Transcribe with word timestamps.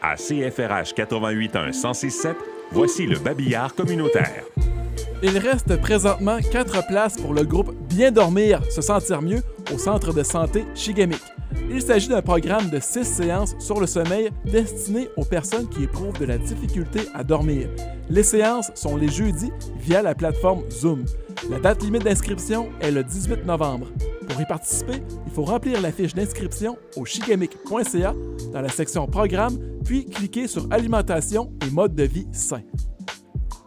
À 0.00 0.14
CFRH 0.14 0.94
881 0.96 1.66
1067, 1.66 2.36
voici 2.70 3.06
le 3.06 3.18
babillard 3.18 3.74
communautaire. 3.74 4.44
Il 5.24 5.36
reste 5.38 5.80
présentement 5.80 6.38
quatre 6.52 6.86
places 6.86 7.16
pour 7.16 7.34
le 7.34 7.42
groupe 7.42 7.74
Bien 7.88 8.12
dormir, 8.12 8.60
se 8.70 8.80
sentir 8.80 9.22
mieux 9.22 9.42
au 9.74 9.78
centre 9.78 10.12
de 10.12 10.22
santé 10.22 10.64
Chigamic. 10.76 11.20
Il 11.68 11.82
s'agit 11.82 12.08
d'un 12.08 12.22
programme 12.22 12.70
de 12.70 12.78
six 12.78 13.04
séances 13.04 13.56
sur 13.58 13.80
le 13.80 13.88
sommeil 13.88 14.30
destiné 14.44 15.08
aux 15.16 15.24
personnes 15.24 15.68
qui 15.68 15.84
éprouvent 15.84 16.18
de 16.18 16.26
la 16.26 16.38
difficulté 16.38 17.00
à 17.14 17.24
dormir. 17.24 17.68
Les 18.08 18.22
séances 18.22 18.70
sont 18.76 18.96
les 18.96 19.08
jeudis 19.08 19.50
via 19.80 20.00
la 20.00 20.14
plateforme 20.14 20.62
Zoom. 20.70 21.04
La 21.50 21.58
date 21.58 21.82
limite 21.82 22.04
d'inscription 22.04 22.68
est 22.80 22.92
le 22.92 23.02
18 23.02 23.44
novembre. 23.44 23.88
Pour 24.28 24.40
y 24.40 24.44
participer, 24.44 25.02
il 25.26 25.32
faut 25.32 25.44
remplir 25.44 25.80
la 25.80 25.90
fiche 25.90 26.14
d'inscription 26.14 26.76
au 26.96 27.04
chigamic.ca 27.06 28.14
dans 28.52 28.60
la 28.60 28.68
section 28.68 29.06
Programme, 29.06 29.58
puis 29.84 30.04
cliquer 30.04 30.46
sur 30.46 30.66
Alimentation 30.70 31.50
et 31.66 31.70
mode 31.70 31.94
de 31.94 32.04
vie 32.04 32.26
sain. 32.32 32.60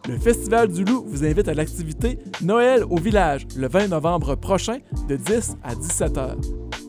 Le 0.07 0.17
Festival 0.17 0.67
du 0.67 0.83
Loup 0.83 1.03
vous 1.07 1.25
invite 1.25 1.47
à 1.47 1.53
l'activité 1.53 2.19
Noël 2.41 2.83
au 2.89 2.97
village 2.97 3.47
le 3.55 3.67
20 3.67 3.87
novembre 3.87 4.35
prochain 4.35 4.77
de 5.07 5.15
10 5.15 5.57
à 5.63 5.73
17 5.73 6.17
heures. 6.17 6.41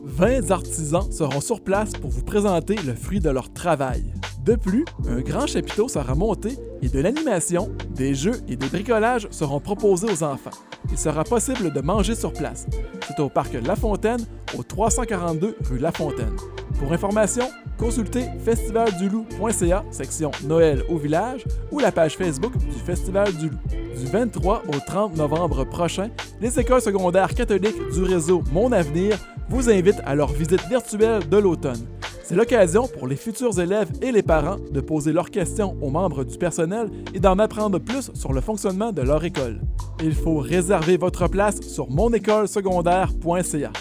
20 0.03 0.51
artisans 0.51 1.11
seront 1.11 1.41
sur 1.41 1.61
place 1.61 1.93
pour 1.93 2.11
vous 2.11 2.23
présenter 2.23 2.75
le 2.75 2.93
fruit 2.93 3.19
de 3.19 3.29
leur 3.29 3.51
travail. 3.53 4.03
De 4.43 4.55
plus, 4.55 4.83
un 5.07 5.21
grand 5.21 5.47
chapiteau 5.47 5.87
sera 5.87 6.15
monté 6.15 6.57
et 6.81 6.89
de 6.89 6.99
l'animation, 6.99 7.71
des 7.95 8.13
jeux 8.13 8.41
et 8.49 8.57
des 8.57 8.67
bricolages 8.67 9.27
seront 9.31 9.61
proposés 9.61 10.11
aux 10.11 10.21
enfants. 10.21 10.51
Il 10.91 10.97
sera 10.97 11.23
possible 11.23 11.71
de 11.71 11.79
manger 11.79 12.13
sur 12.13 12.33
place. 12.33 12.67
C'est 13.07 13.21
au 13.21 13.29
parc 13.29 13.53
La 13.65 13.77
Fontaine, 13.77 14.19
au 14.57 14.63
342 14.63 15.55
rue 15.69 15.77
La 15.79 15.93
Fontaine. 15.93 16.35
Pour 16.77 16.91
information, 16.91 17.45
consultez 17.77 18.25
festivalduloup.ca, 18.43 19.85
section 19.91 20.31
Noël 20.43 20.83
au 20.89 20.97
village, 20.97 21.45
ou 21.71 21.79
la 21.79 21.93
page 21.93 22.17
Facebook 22.17 22.57
du 22.57 22.79
Festival 22.85 23.33
du 23.37 23.47
Loup. 23.47 23.59
Du 23.97 24.05
23 24.07 24.63
au 24.67 24.79
30 24.85 25.15
novembre 25.15 25.63
prochain, 25.63 26.09
les 26.41 26.59
écoles 26.59 26.81
secondaires 26.81 27.33
catholiques 27.33 27.79
du 27.93 28.03
réseau 28.03 28.43
Mon 28.51 28.73
Avenir 28.73 29.17
vous 29.47 29.69
invitent 29.69 30.01
à 30.05 30.15
leur 30.15 30.33
visite 30.33 30.67
virtuelle 30.67 31.29
de 31.29 31.37
l'automne. 31.37 31.85
C'est 32.23 32.35
l'occasion 32.35 32.87
pour 32.87 33.05
les 33.05 33.17
futurs 33.17 33.59
élèves 33.59 33.91
et 34.01 34.13
les 34.13 34.23
parents 34.23 34.55
de 34.71 34.79
poser 34.79 35.11
leurs 35.11 35.29
questions 35.29 35.75
aux 35.81 35.89
membres 35.89 36.23
du 36.23 36.37
personnel 36.37 36.89
et 37.13 37.19
d'en 37.19 37.37
apprendre 37.37 37.79
plus 37.79 38.11
sur 38.13 38.31
le 38.31 38.39
fonctionnement 38.39 38.93
de 38.93 39.01
leur 39.01 39.25
école. 39.25 39.59
Il 40.01 40.15
faut 40.15 40.37
réserver 40.37 40.95
votre 40.95 41.27
place 41.27 41.59
sur 41.61 41.91
monécolesecondaire.ca. 41.91 43.71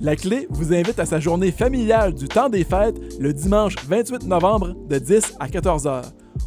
La 0.00 0.16
Clé 0.16 0.48
vous 0.50 0.74
invite 0.74 0.98
à 0.98 1.06
sa 1.06 1.20
journée 1.20 1.52
familiale 1.52 2.12
du 2.12 2.26
temps 2.26 2.48
des 2.48 2.64
fêtes 2.64 3.00
le 3.20 3.32
dimanche 3.32 3.76
28 3.86 4.26
novembre 4.26 4.74
de 4.88 4.98
10 4.98 5.36
à 5.38 5.48
14 5.48 5.84
h. 5.86 6.02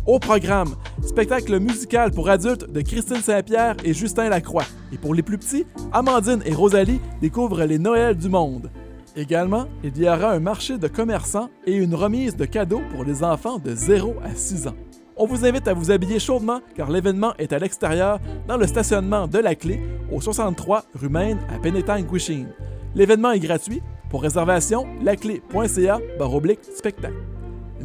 Au 0.05 0.19
programme, 0.19 0.75
spectacle 1.01 1.57
musical 1.57 2.11
pour 2.11 2.29
adultes 2.29 2.69
de 2.69 2.81
Christine 2.81 3.21
Saint-Pierre 3.21 3.77
et 3.85 3.93
Justin 3.93 4.27
Lacroix. 4.27 4.65
Et 4.91 4.97
pour 4.97 5.13
les 5.13 5.23
plus 5.23 5.37
petits, 5.37 5.65
Amandine 5.93 6.41
et 6.45 6.53
Rosalie 6.53 6.99
découvrent 7.21 7.63
les 7.63 7.79
Noëls 7.79 8.17
du 8.17 8.27
monde. 8.27 8.69
Également, 9.15 9.65
il 9.83 9.97
y 9.97 10.07
aura 10.07 10.31
un 10.31 10.39
marché 10.39 10.77
de 10.77 10.87
commerçants 10.87 11.49
et 11.65 11.75
une 11.75 11.95
remise 11.95 12.35
de 12.35 12.45
cadeaux 12.45 12.81
pour 12.91 13.03
les 13.03 13.23
enfants 13.23 13.59
de 13.59 13.73
0 13.73 14.15
à 14.23 14.35
6 14.35 14.67
ans. 14.67 14.75
On 15.17 15.25
vous 15.25 15.45
invite 15.45 15.67
à 15.67 15.73
vous 15.73 15.91
habiller 15.91 16.19
chaudement 16.19 16.61
car 16.75 16.89
l'événement 16.89 17.33
est 17.37 17.51
à 17.51 17.59
l'extérieur 17.59 18.19
dans 18.47 18.55
le 18.55 18.67
stationnement 18.67 19.27
de 19.27 19.39
la 19.39 19.55
clé 19.55 19.81
au 20.11 20.21
63 20.21 20.85
rue 20.95 21.09
Maine 21.09 21.39
à 21.53 21.59
Penetang-Guichine. 21.59 22.47
L'événement 22.95 23.31
est 23.31 23.39
gratuit. 23.39 23.81
Pour 24.09 24.23
réservation, 24.23 24.87
laclé.ca 25.03 25.99
baroblique 26.17 26.61
spectacle. 26.75 27.13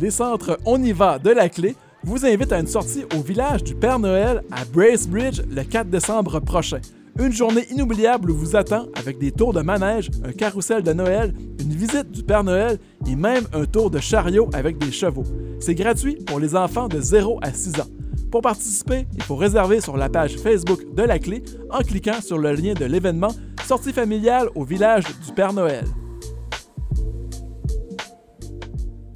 Les 0.00 0.10
centres 0.10 0.58
On 0.64 0.82
y 0.82 0.92
va 0.92 1.18
de 1.18 1.30
la 1.30 1.48
clé 1.48 1.74
vous 2.04 2.24
invitent 2.26 2.52
à 2.52 2.60
une 2.60 2.66
sortie 2.66 3.04
au 3.16 3.20
village 3.20 3.64
du 3.64 3.74
Père 3.74 3.98
Noël 3.98 4.42
à 4.50 4.64
Bracebridge 4.64 5.40
le 5.48 5.62
4 5.64 5.88
décembre 5.88 6.38
prochain. 6.40 6.80
Une 7.16 7.32
journée 7.32 7.64
inoubliable 7.70 8.32
vous 8.32 8.56
attend 8.56 8.86
avec 8.96 9.18
des 9.18 9.30
tours 9.30 9.52
de 9.52 9.62
manège, 9.62 10.10
un 10.24 10.32
carrousel 10.32 10.82
de 10.82 10.92
Noël, 10.92 11.32
une 11.60 11.72
visite 11.72 12.10
du 12.10 12.24
Père 12.24 12.42
Noël 12.42 12.78
et 13.06 13.14
même 13.14 13.44
un 13.52 13.66
tour 13.66 13.88
de 13.88 14.00
chariot 14.00 14.50
avec 14.52 14.78
des 14.78 14.90
chevaux. 14.90 15.22
C'est 15.60 15.76
gratuit 15.76 16.16
pour 16.26 16.40
les 16.40 16.56
enfants 16.56 16.88
de 16.88 17.00
0 17.00 17.38
à 17.40 17.52
6 17.52 17.80
ans. 17.80 17.88
Pour 18.32 18.42
participer, 18.42 19.06
il 19.14 19.22
faut 19.22 19.36
réserver 19.36 19.80
sur 19.80 19.96
la 19.96 20.08
page 20.08 20.38
Facebook 20.38 20.92
de 20.92 21.02
la 21.04 21.20
clé 21.20 21.44
en 21.70 21.82
cliquant 21.82 22.20
sur 22.20 22.36
le 22.36 22.52
lien 22.52 22.74
de 22.74 22.84
l'événement 22.84 23.32
Sortie 23.64 23.92
familiale 23.92 24.48
au 24.56 24.64
village 24.64 25.04
du 25.24 25.32
Père 25.32 25.52
Noël. 25.52 25.84